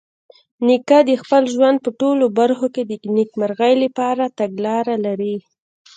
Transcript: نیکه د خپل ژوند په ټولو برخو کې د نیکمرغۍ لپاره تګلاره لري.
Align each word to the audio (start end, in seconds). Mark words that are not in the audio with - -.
نیکه 0.65 0.99
د 1.09 1.11
خپل 1.21 1.43
ژوند 1.53 1.77
په 1.85 1.89
ټولو 1.99 2.25
برخو 2.39 2.67
کې 2.75 2.83
د 2.85 2.93
نیکمرغۍ 3.17 3.73
لپاره 3.83 4.23
تګلاره 4.39 4.95
لري. 5.05 5.35